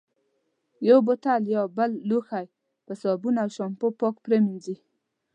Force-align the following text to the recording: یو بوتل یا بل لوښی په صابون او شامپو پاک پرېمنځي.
یو 0.89 0.99
بوتل 1.07 1.41
یا 1.55 1.61
بل 1.77 1.91
لوښی 2.09 2.45
په 2.85 2.93
صابون 3.01 3.35
او 3.43 3.49
شامپو 3.55 3.87
پاک 3.99 4.15
پرېمنځي. 4.25 4.75